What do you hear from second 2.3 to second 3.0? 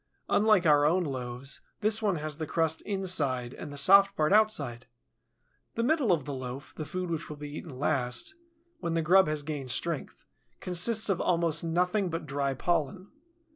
the crust